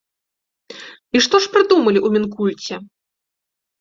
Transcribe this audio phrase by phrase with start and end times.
[1.17, 2.75] І што ж прыдумалі ў мінкульце?